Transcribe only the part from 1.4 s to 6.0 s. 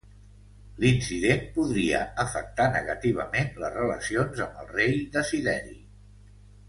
podria afectar negativament les relacions amb el rei Desideri.